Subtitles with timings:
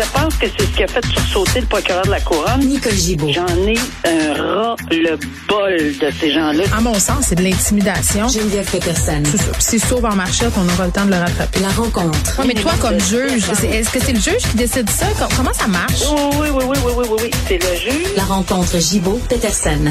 [0.00, 2.60] Je pense que c'est ce qui a fait sursauter le procureur de la Couronne.
[2.60, 3.32] Nicole Gibault.
[3.32, 3.74] J'en ai
[4.06, 5.16] un ras le
[5.48, 6.62] bol de ces gens-là.
[6.76, 8.28] À mon sens, c'est de l'intimidation.
[8.28, 9.22] Geneviève Peterson.
[9.58, 9.88] C'est ça.
[9.88, 11.58] Sauve en marchette, on aura le temps de le rattraper.
[11.60, 12.38] La rencontre.
[12.38, 15.06] Ouais, mais toi, comme juge, est-ce que c'est le juge qui décide ça?
[15.18, 16.02] Com- Comment ça marche?
[16.38, 17.30] Oui, oui, oui, oui, oui, oui, oui, oui.
[17.48, 18.14] C'est le juge.
[18.16, 19.90] La rencontre Gibault-Peterson.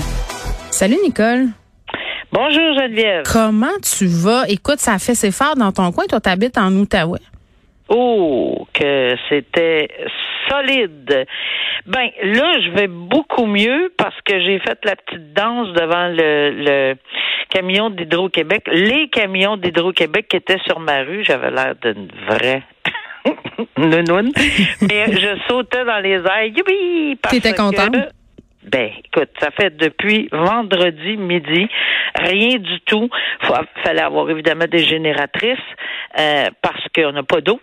[0.71, 1.47] Salut, Nicole.
[2.31, 3.23] Bonjour, Geneviève.
[3.29, 4.45] Comment tu vas?
[4.47, 6.05] Écoute, ça a fait ses phares dans ton coin.
[6.07, 7.19] Toi, t'habites en Outaouais.
[7.89, 9.87] Oh, que c'était
[10.49, 11.25] solide.
[11.85, 16.51] Ben, là, je vais beaucoup mieux parce que j'ai fait la petite danse devant le,
[16.51, 16.95] le
[17.49, 21.23] camion d'Hydro-Québec, les camions d'Hydro-Québec qui étaient sur ma rue.
[21.23, 22.63] J'avais l'air d'une vraie
[23.77, 24.31] nounoune.
[24.81, 26.45] Mais je sautais dans les airs.
[26.45, 27.17] Youpi!
[27.29, 27.95] T'étais que- contente?
[28.69, 31.69] Ben, écoute, ça fait depuis vendredi midi,
[32.19, 33.09] rien du tout.
[33.43, 35.57] Il fallait avoir évidemment des génératrices
[36.19, 37.61] euh, parce qu'on n'a pas d'eau.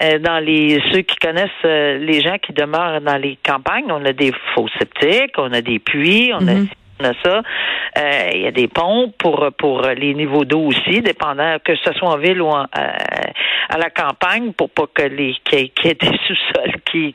[0.00, 4.04] Euh, dans les ceux qui connaissent euh, les gens qui demeurent dans les campagnes, on
[4.04, 6.68] a des faux septiques, on a des puits, on a Mhm.
[7.00, 7.42] On a ça.
[7.98, 11.92] Euh, Il y a des pompes pour pour les niveaux d'eau aussi, dépendant que ce
[11.92, 12.92] soit en ville ou en, euh,
[13.70, 16.76] à la campagne, pour pas que les qu'il y ait- qu'il y ait des sous-sols
[16.90, 17.14] qui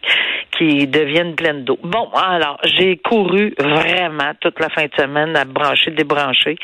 [0.58, 1.80] qui deviennent pleines d'eau.
[1.84, 6.56] Bon, alors j'ai couru vraiment toute la fin de semaine à brancher, débrancher,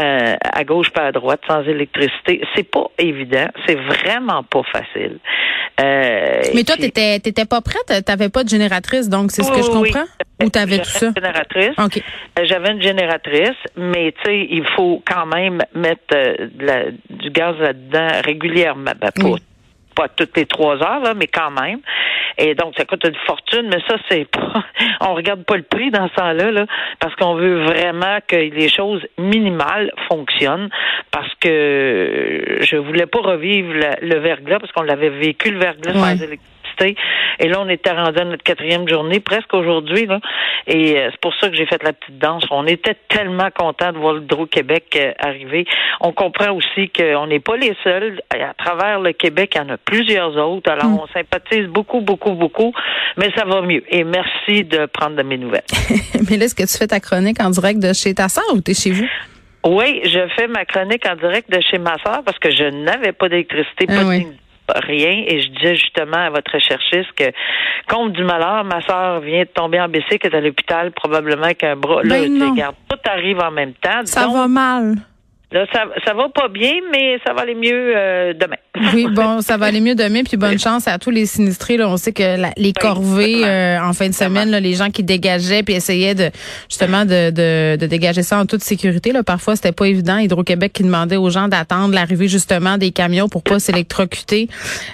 [0.00, 2.40] euh, à gauche pas à droite, sans électricité.
[2.54, 5.18] C'est pas évident, c'est vraiment pas facile.
[5.80, 8.04] Euh, Mais toi, t'étais, t'étais pas prête?
[8.04, 10.06] T'avais pas de génératrice, donc c'est ce que je oui, comprends?
[10.08, 10.24] oui.
[10.42, 11.06] Ou t'avais J'avais tout ça?
[11.08, 11.70] Une génératrice.
[11.78, 12.02] OK.
[12.38, 16.90] Euh, J'avais une génératrice, mais tu sais, il faut quand même mettre euh, de la-
[17.10, 18.92] du gaz là-dedans régulièrement.
[19.00, 19.42] Ben, pas, Oui.
[19.96, 21.80] pas toutes les trois heures, là, mais quand même.
[22.40, 24.62] Et donc, ça coûte une fortune, mais ça, c'est pas.
[25.00, 26.66] On regarde pas le prix dans ce temps-là, là,
[27.00, 30.68] parce qu'on veut vraiment que les choses minimales fonctionnent.
[31.10, 35.94] Parce que je voulais pas revivre la- le verglas, parce qu'on l'avait vécu le verglas
[35.94, 36.44] sans électricité.
[36.86, 40.06] Et là, on était rendu à notre quatrième journée, presque aujourd'hui.
[40.06, 40.20] Là.
[40.66, 42.44] Et euh, c'est pour ça que j'ai fait la petite danse.
[42.50, 45.64] On était tellement contents de voir le Hydro-Québec euh, arriver.
[46.00, 48.20] On comprend aussi qu'on n'est pas les seuls.
[48.30, 50.70] À travers le Québec, il y en a plusieurs autres.
[50.70, 50.98] Alors, Mm.
[51.02, 52.72] on sympathise beaucoup, beaucoup, beaucoup.
[53.16, 53.82] Mais ça va mieux.
[53.88, 55.62] Et merci de prendre de mes nouvelles.
[56.30, 58.60] Mais là, est-ce que tu fais ta chronique en direct de chez ta sœur ou
[58.60, 59.06] t'es chez vous?
[59.66, 63.12] Oui, je fais ma chronique en direct de chez ma soeur parce que je n'avais
[63.12, 64.26] pas d'électricité, Ah pas oui.
[64.76, 65.24] Rien.
[65.26, 67.24] Et je disais justement à votre recherchiste que,
[67.88, 71.64] compte du malheur, ma soeur vient de tomber en bicycle, est à l'hôpital, probablement avec
[71.64, 72.02] un bras.
[72.02, 72.50] là, Ben tu non.
[72.52, 74.00] regarde, tout arrive en même temps.
[74.04, 74.94] Ça Donc, va mal.
[75.50, 78.56] Là, ça, ça va pas bien, mais ça va aller mieux euh, demain.
[78.94, 81.76] Oui, bon, ça va aller mieux demain, puis bonne chance à tous les sinistrés.
[81.76, 81.88] Là.
[81.88, 85.02] On sait que la- les corvées euh, en fin de semaine, là, les gens qui
[85.02, 86.30] dégageaient puis essayaient de
[86.68, 89.10] justement de, de, de dégager ça en toute sécurité.
[89.10, 89.22] Là.
[89.24, 90.18] Parfois, c'était pas évident.
[90.18, 94.48] Hydro-Québec qui demandait aux gens d'attendre l'arrivée justement des camions pour pas s'électrocuter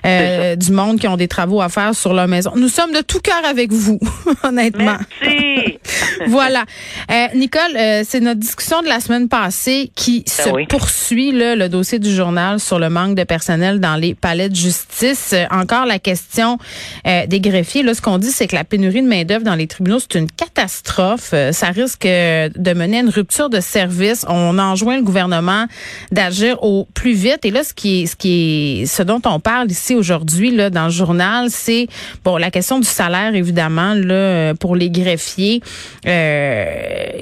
[0.07, 2.53] euh, du monde qui ont des travaux à faire sur leur maison.
[2.57, 3.99] Nous sommes de tout cœur avec vous,
[4.45, 4.97] honnêtement.
[5.21, 5.79] Merci.
[6.29, 6.65] Voilà.
[7.11, 10.67] Euh, Nicole, euh, c'est notre discussion de la semaine passée qui se oui.
[10.67, 14.55] poursuit, là, le dossier du journal sur le manque de personnel dans les palais de
[14.55, 15.31] justice.
[15.33, 16.59] Euh, encore la question
[17.07, 17.83] euh, des greffiers.
[17.83, 20.31] Là, ce qu'on dit, c'est que la pénurie de main-d'œuvre dans les tribunaux, c'est une
[20.31, 21.31] catastrophe.
[21.33, 24.25] Euh, ça risque euh, de mener à une rupture de service.
[24.29, 25.67] On enjoint le gouvernement
[26.13, 27.45] d'agir au plus vite.
[27.45, 30.71] Et là, ce qui est, ce qui est, ce dont on parle ici aujourd'hui, là,
[30.71, 31.89] dans le journal, c'est
[32.25, 35.61] bon la question du salaire, évidemment, là, pour les greffiers
[36.07, 36.65] euh,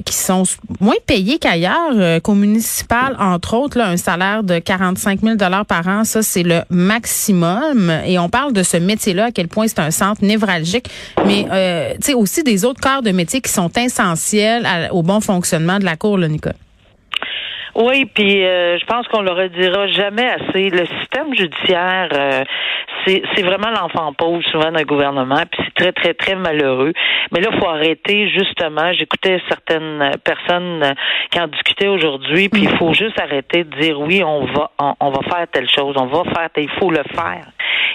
[0.04, 0.44] qui sont
[0.80, 5.36] moins payés qu'ailleurs, euh, qu'au municipal, entre autres, un salaire de 45 000
[5.66, 7.90] par an, ça, c'est le maximum.
[8.06, 10.88] Et on parle de ce métier-là, à quel point c'est un centre névralgique,
[11.26, 15.84] mais euh, aussi des autres corps de métier qui sont essentiels au bon fonctionnement de
[15.84, 16.28] la Cour, là.
[17.74, 20.68] Oui, puis euh, je pense qu'on le redira jamais assez.
[20.68, 22.44] Le système judiciaire, euh,
[23.06, 26.92] c'est vraiment l'enfant pauvre souvent d'un gouvernement, puis c'est très très très malheureux.
[27.32, 28.92] Mais là, faut arrêter justement.
[28.92, 30.92] J'écoutais certaines personnes euh,
[31.30, 34.94] qui en discutaient aujourd'hui, puis il faut juste arrêter de dire oui, on va on,
[35.00, 37.46] on va faire telle chose, on va faire, il faut le faire.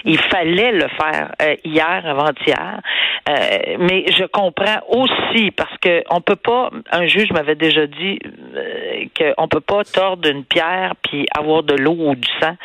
[0.04, 2.80] Il fallait le faire euh, hier, avant-hier.
[3.28, 6.70] Euh, mais je comprends aussi parce que on peut pas.
[6.90, 8.18] Un juge m'avait déjà dit
[9.16, 12.56] qu'on peut pas tordre une pierre puis avoir de l'eau ou du sang.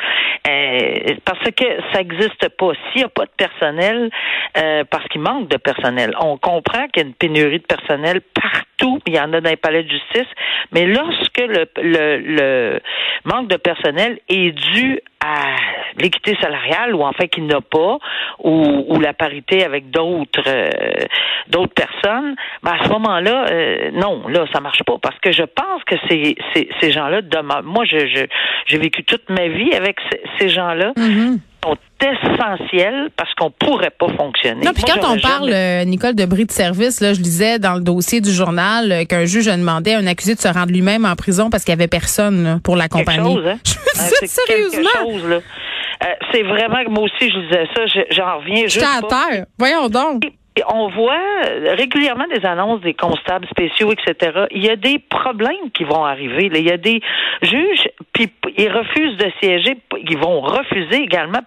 [0.47, 2.71] Euh, parce que ça n'existe pas.
[2.91, 4.09] S'il n'y a pas de personnel,
[4.57, 8.21] euh, parce qu'il manque de personnel, on comprend qu'il y a une pénurie de personnel
[8.33, 8.72] partout.
[9.07, 10.27] Il y en a dans les palais de justice.
[10.71, 11.43] Mais lorsque
[11.77, 12.79] le,
[13.25, 15.55] manque de personnel est dû à
[15.97, 17.97] l'équité salariale ou en fait qu'il n'a pas
[18.39, 20.69] ou, la parité avec d'autres euh,
[21.47, 25.43] d'autres personnes, ben à ce moment-là, euh, non, là ça marche pas parce que je
[25.43, 27.63] pense que ces ces, ces gens-là demeurent.
[27.63, 28.27] Moi, je
[28.65, 29.97] j'ai vécu toute ma vie avec
[30.39, 30.93] ces, gens-là.
[30.97, 31.39] Mhm.
[31.63, 34.65] Sont essentiels parce qu'on pourrait pas fonctionner.
[34.65, 37.59] Non, puis quand on parle, jamais- euh, Nicole, de bris de service, là, je lisais
[37.59, 40.47] dans le dossier du journal euh, qu'un juge a demandé à un accusé de se
[40.47, 43.33] rendre lui-même en prison parce qu'il y avait personne là, pour l'accompagner.
[43.35, 43.57] chose, hein?
[43.65, 44.89] Je me Euh, dis, sérieusement,
[46.33, 49.25] c'est vraiment que moi aussi je disais ça, je- j'en reviens juste j'étais à pas.
[49.29, 49.45] terre.
[49.57, 50.25] Voyons donc.
[50.25, 50.33] Et
[50.67, 51.17] On voit
[51.75, 54.45] régulièrement des annonces des constables spéciaux, etc.
[54.51, 56.51] Il y a des problèmes qui vont arriver.
[56.53, 57.01] Il y a des
[57.41, 59.77] juges, puis ils refusent de siéger.
[60.07, 61.39] Ils vont refuser également,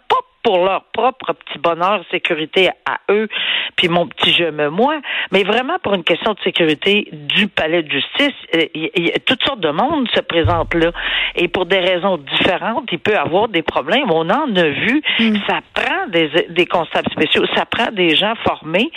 [0.46, 3.26] pour leur propre petit bonheur, sécurité à eux,
[3.74, 4.94] puis mon petit je me moi,
[5.32, 8.34] mais vraiment pour une question de sécurité du palais de justice.
[8.54, 10.92] Euh, il- il- toutes sortes de monde se présentent là.
[11.34, 14.08] Et pour des raisons différentes, il peut y avoir des problèmes.
[14.12, 15.02] On en a vu.
[15.48, 18.90] Ça prend des, des constables spéciaux, ça prend des gens formés.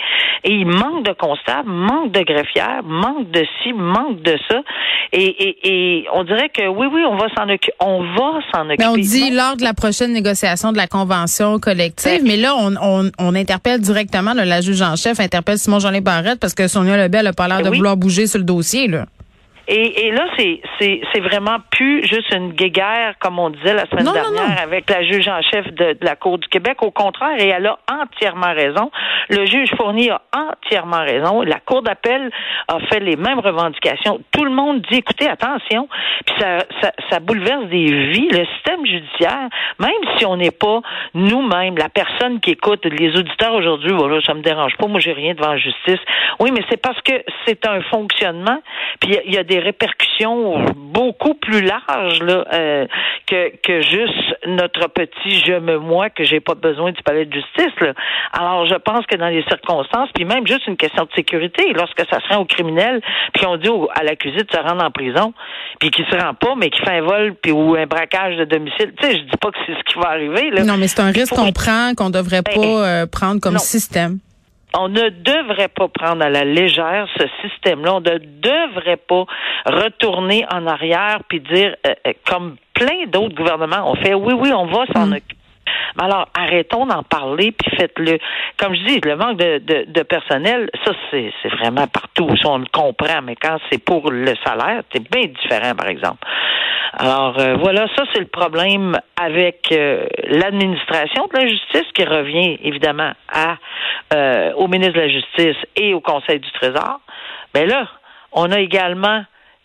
[0.44, 4.60] Et il manque de constables, manque de greffières, manque de ci, manque de ça.
[5.12, 7.72] Et, et, et on dirait que oui, oui, on va s'en occuper.
[7.80, 8.76] On va s'en occuper.
[8.78, 12.74] Mais on dit lors de la prochaine négociation de la convention collective, mais là, on,
[12.80, 16.96] on, on interpelle directement, là, la juge en chef interpelle Simon-Jean Barrette parce que Sonia
[16.96, 17.78] Lebel n'a pas l'air de Oui.
[17.78, 18.88] vouloir bouger sur le dossier.
[18.88, 19.06] Là.
[19.72, 23.86] Et, et là, c'est, c'est, c'est vraiment plus juste une guéguerre, comme on disait la
[23.86, 24.62] semaine Non, dernière, non.
[24.62, 26.82] avec la juge en chef de, de la Cour du Québec.
[26.82, 28.90] Au contraire, et elle a entièrement raison.
[29.28, 31.42] Le juge Fournier a entièrement raison.
[31.42, 32.30] La Cour d'appel
[32.66, 34.20] a fait les mêmes revendications.
[34.32, 35.88] Tout le monde dit, écoutez, attention,
[36.26, 38.28] puis ça, ça, ça bouleverse des vies.
[38.28, 40.80] Le système judiciaire, même si on n'est pas
[41.14, 45.12] nous-mêmes, la personne qui écoute, les auditeurs aujourd'hui, voilà, ça me dérange pas, moi j'ai
[45.12, 46.00] rien devant la justice.
[46.40, 47.12] Oui, mais c'est parce que
[47.46, 48.58] c'est un fonctionnement,
[49.00, 52.86] puis il y a- il y, a des répercussions beaucoup plus larges là, euh,
[53.26, 57.32] que, que juste notre petit je me moi que j'ai pas besoin du palais de
[57.32, 57.80] justice.
[57.80, 57.92] Là.
[58.32, 62.00] Alors je pense que dans les circonstances, puis même juste une question de sécurité, lorsque
[62.10, 63.00] ça se rend au criminel,
[63.34, 65.32] puis on dit au- à l'accusé de se rendre en prison,
[65.78, 68.44] puis qu'il se rend pas, mais qu'il fait un vol puis ou un braquage de
[68.44, 70.50] domicile, tu sais, je dis pas que c'est ce qui va arriver.
[70.50, 70.64] Là.
[70.64, 73.58] Non, mais c'est un risque qu'on prend, qu'on devrait Ben, pas euh, prendre comme non.
[73.58, 74.18] système.
[74.76, 77.94] On ne devrait pas prendre à la légère ce système-là.
[77.94, 79.24] On ne devrait pas
[79.66, 84.52] retourner en arrière puis dire, euh, euh, comme plein d'autres gouvernements ont fait, oui, oui,
[84.52, 85.12] on va s'en Mm.
[85.14, 85.36] occuper.
[85.96, 88.18] Mais alors, arrêtons d'en parler puis faites-le.
[88.58, 92.28] Comme je dis, le manque de, de, de personnel, ça, c'est c'est vraiment partout.
[92.40, 96.18] Ça, on le comprend, mais quand c'est pour le salaire, c'est bien différent, par exemple.
[96.92, 102.58] Alors, euh, voilà, ça, c'est le problème avec euh, l'administration de la justice qui revient,
[102.62, 103.56] évidemment, à
[104.12, 106.98] euh, au ministre de la Justice et au Conseil du Trésor.
[107.54, 107.88] Mais là,
[108.32, 109.24] on a également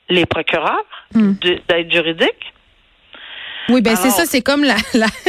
[0.10, 0.83] les procureurs
[1.13, 1.33] Hmm.
[1.42, 2.54] de- d'aide juridique.
[3.69, 5.07] Oui, ben c'est ça, c'est comme la, la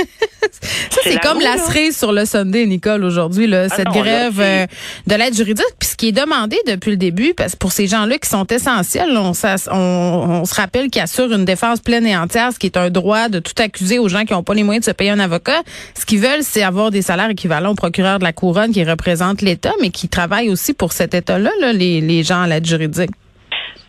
[0.90, 1.62] ça C'est comme roue, la là.
[1.62, 4.66] cerise sur le Sunday, Nicole, aujourd'hui, là, cette non, là, grève euh,
[5.06, 7.86] de l'aide juridique, puis ce qui est demandé depuis le début, parce que pour ces
[7.86, 9.32] gens-là qui sont essentiels, on,
[9.70, 12.90] on, on se rappelle qu'ils assurent une défense pleine et entière, ce qui est un
[12.90, 15.20] droit de tout accuser aux gens qui n'ont pas les moyens de se payer un
[15.20, 15.62] avocat.
[15.98, 19.40] Ce qu'ils veulent, c'est avoir des salaires équivalents au procureur de la couronne qui représente
[19.40, 23.10] l'État, mais qui travaille aussi pour cet État-là, là, les, les gens à l'aide juridique.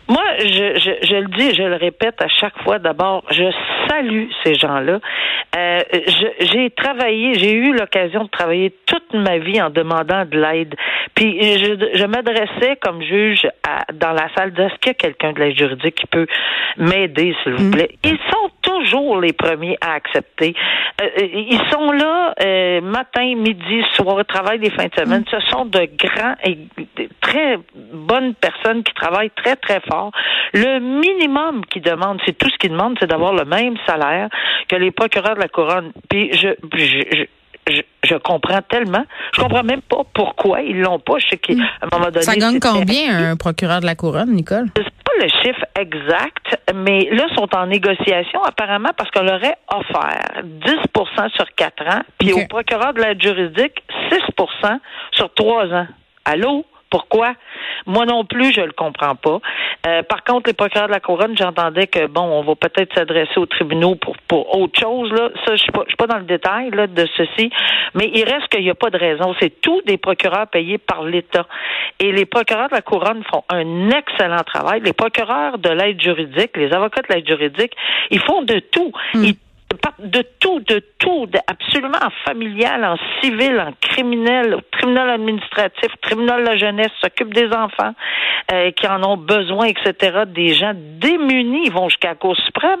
[0.08, 2.78] Moi, je, je, je le dis et je le répète à chaque fois.
[2.78, 3.44] D'abord, je
[3.88, 5.00] salue ces gens-là.
[5.56, 10.38] Euh, je- j'ai travaillé, j'ai eu l'occasion de travailler toute ma vie en demandant de
[10.38, 10.74] l'aide.
[11.14, 14.94] Puis je, je m'adressais comme juge à, dans la salle de est-ce qu'il y a
[14.94, 16.26] quelqu'un de l'aide juridique qui peut
[16.76, 17.90] m'aider, s'il vous plaît.
[18.04, 18.37] Ils sont
[18.78, 20.54] toujours les premiers à accepter.
[21.00, 25.24] Euh, ils sont là euh, matin, midi, soir, travail des fins de semaine.
[25.30, 26.58] Ce sont de grands et
[27.20, 27.58] très
[27.92, 30.10] bonnes personnes qui travaillent très, très fort.
[30.54, 34.28] Le minimum qu'ils demandent, c'est tout ce qu'ils demandent, c'est d'avoir le même salaire
[34.68, 35.92] que les procureurs de la couronne.
[36.08, 37.24] Puis je, je, je
[37.70, 39.04] je, je comprends tellement.
[39.34, 41.18] Je comprends même pas pourquoi ils l'ont pas.
[41.18, 42.22] Je sais qu'à un moment donné.
[42.22, 44.66] Ça gagne combien un procureur de la couronne, Nicole?
[45.18, 50.42] Le chiffre exact, mais là, ils sont en négociation apparemment parce qu'on leur a offert
[50.44, 54.78] 10% sur 4 ans, puis au procureur de l'aide juridique, 6%
[55.12, 55.86] sur 3 ans.
[56.24, 56.64] Allô?
[56.90, 57.34] Pourquoi?
[57.86, 59.40] Moi non plus, je le comprends pas.
[59.86, 63.38] Euh, par contre, les procureurs de la couronne, j'entendais que bon, on va peut-être s'adresser
[63.38, 65.30] aux tribunaux pour pour autre chose là.
[65.44, 67.50] Ça, je suis pas, je suis pas dans le détail là de ceci,
[67.94, 69.34] mais il reste qu'il n'y a pas de raison.
[69.40, 71.46] C'est tous des procureurs payés par l'État.
[72.00, 74.80] Et les procureurs de la couronne font un excellent travail.
[74.82, 77.72] Les procureurs de l'aide juridique, les avocats de l'aide juridique,
[78.10, 78.92] ils font de tout.
[79.14, 79.47] Ils partent
[79.98, 85.92] de tout, de tout, de- absolument en familial, en civil, en criminel, au tribunal administratif,
[85.92, 87.94] au tribunal de la jeunesse, s'occupent des enfants
[88.52, 90.22] euh, qui en ont besoin, etc.
[90.28, 92.80] Des gens démunis, ils vont jusqu'à la Cour suprême.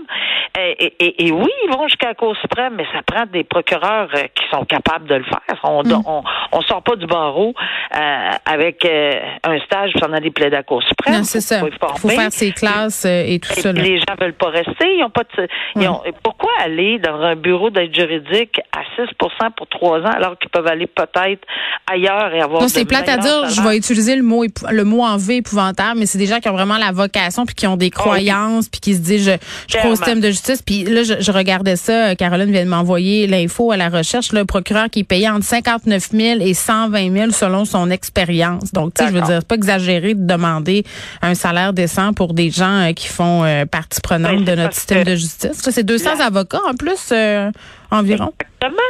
[0.56, 3.44] Euh, et, et- et oui, ils vont jusqu'à la Cour suprême, mais ça prend des
[3.44, 5.40] procureurs euh, qui sont capables de le faire.
[5.64, 7.52] On on, on sort pas du barreau
[7.94, 9.12] euh, avec euh,
[9.44, 11.16] un stage pour s'en aller plaider à la Cour suprême.
[11.16, 11.60] Non, c'est ça.
[11.60, 13.72] Faut Il faut faire ses classes et tout Et ça.
[13.72, 13.82] là.
[13.82, 14.96] les gens veulent pas rester.
[14.96, 18.80] Ils ont pas de, ils ont- pourquoi aller aller dans un bureau d'aide juridique à
[19.00, 21.46] 6% pour trois ans, alors qu'ils peuvent aller peut-être
[21.90, 22.62] ailleurs et avoir.
[22.62, 23.48] Non, c'est plate à dire.
[23.48, 26.48] Je vais utiliser le mot le mot en V épouvantable, mais c'est des gens qui
[26.48, 29.32] ont vraiment la vocation puis qui ont des oh croyances puis qui se disent je,
[29.68, 30.62] je crois au système de justice.
[30.62, 32.14] Puis là, je, regardais ça.
[32.14, 34.32] Caroline vient de m'envoyer l'info à la recherche.
[34.32, 38.72] Le procureur qui est payé entre 59 000 et 120 000 selon son expérience.
[38.72, 40.84] Donc, tu sais, je veux dire, c'est pas exagéré de demander
[41.22, 44.74] un salaire décent pour des gens euh, qui font euh, partie prenante ben, de notre
[44.74, 45.68] système de justice.
[45.70, 47.50] C'est 200 avocats en plus euh,
[47.90, 48.32] environ.
[48.40, 48.82] Exactement.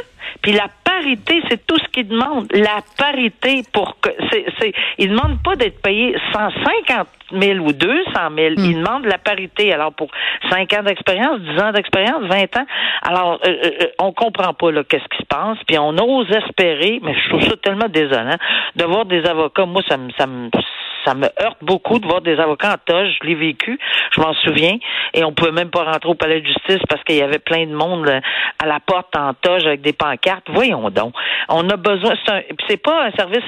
[0.42, 2.46] Puis la parité, c'est tout ce qu'ils demandent.
[2.52, 8.04] La parité pour que c'est, c'est, ils demandent pas d'être payés 150 000 ou 200
[8.14, 8.30] 000.
[8.30, 8.54] Hmm.
[8.58, 9.72] Ils demandent la parité.
[9.72, 10.10] Alors pour
[10.50, 12.66] 5 ans d'expérience, 10 ans d'expérience, 20 ans.
[13.02, 15.58] Alors euh, euh, on comprend pas là qu'est-ce qui se passe.
[15.66, 18.36] Puis on ose espérer, mais je trouve ça tellement désolant
[18.76, 19.66] de voir des avocats.
[19.66, 20.50] Moi, ça me, ça me
[21.08, 23.08] ça me heurte beaucoup de voir des avocats en toge.
[23.22, 23.78] Je l'ai vécu,
[24.14, 24.76] je m'en souviens.
[25.14, 27.66] Et on pouvait même pas rentrer au palais de justice parce qu'il y avait plein
[27.66, 28.08] de monde
[28.58, 30.44] à la porte en toge avec des pancartes.
[30.50, 31.14] Voyons donc.
[31.48, 32.12] On a besoin.
[32.68, 33.44] C'est pas un service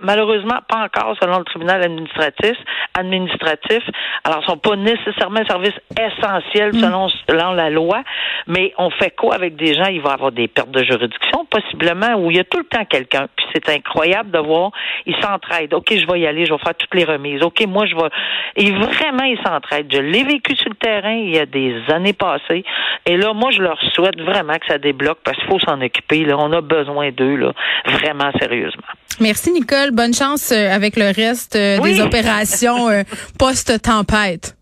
[0.00, 2.56] malheureusement pas encore selon le tribunal administratif.
[2.94, 3.82] Administratif.
[4.24, 6.80] Alors, ce sont pas nécessairement un service essentiel mm.
[6.80, 8.02] selon, selon la loi.
[8.48, 9.86] Mais on fait quoi avec des gens?
[9.86, 12.84] Il va avoir des pertes de juridiction possiblement où il y a tout le temps
[12.84, 13.28] quelqu'un.
[13.36, 14.72] Puis c'est incroyable de voir.
[15.06, 15.74] Ils s'entraident.
[15.74, 16.44] Ok, je vais y aller.
[16.44, 17.42] Je vais faire toutes les remises.
[17.42, 18.08] OK, moi, je vais.
[18.56, 19.92] Et vraiment, ils s'entraident.
[19.92, 22.64] Je l'ai vécu sur le terrain il y a des années passées.
[23.06, 26.24] Et là, moi, je leur souhaite vraiment que ça débloque parce qu'il faut s'en occuper.
[26.24, 26.36] Là.
[26.38, 27.52] On a besoin d'eux, là,
[27.86, 28.82] vraiment sérieusement.
[29.20, 29.90] Merci, Nicole.
[29.92, 33.02] Bonne chance euh, avec le reste euh, des opérations euh,
[33.38, 34.56] post-tempête.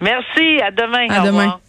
[0.00, 0.60] Merci.
[0.62, 1.06] À demain.
[1.08, 1.60] À demain.